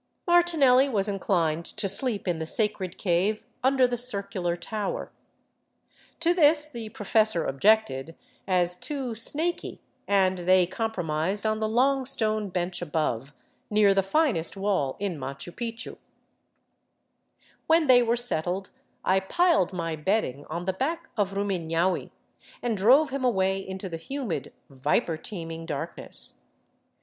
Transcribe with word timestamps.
Martlnelli 0.27 0.89
was 0.91 1.07
inclined 1.07 1.63
to 1.63 1.87
sleep 1.87 2.27
in 2.27 2.39
the 2.39 2.47
sacred 2.47 2.97
cave 2.97 3.45
under 3.63 3.85
the 3.85 3.95
circu 3.95 4.41
lar 4.41 4.57
tower. 4.57 5.11
To 6.21 6.33
this 6.33 6.65
the 6.67 6.89
professor 6.89 7.45
objected, 7.45 8.15
as 8.47 8.73
too" 8.75 9.13
snaky,'* 9.13 9.79
and 10.07 10.39
they 10.39 10.65
compromised 10.65 11.45
on 11.45 11.59
the 11.59 11.69
long 11.69 12.07
stone 12.07 12.49
bench 12.49 12.81
above, 12.81 13.31
near 13.69 13.93
the 13.93 14.01
finest 14.01 14.57
wall 14.57 14.95
In 14.99 15.19
Machu 15.19 15.51
Picchu. 15.51 15.97
When 17.67 17.85
they 17.85 18.01
were 18.01 18.17
settled, 18.17 18.71
I 19.05 19.19
piled 19.19 19.71
my 19.71 19.95
bedding 19.95 20.47
on 20.49 20.65
the 20.65 20.73
back 20.73 21.09
of 21.15 21.33
Ruminaul, 21.33 22.09
and 22.63 22.75
drove 22.75 23.11
him 23.11 23.23
away 23.23 23.59
into 23.59 23.87
the 23.87 23.97
humid, 23.97 24.51
viper 24.67 25.15
teeming 25.15 25.67
darkness. 25.67 26.41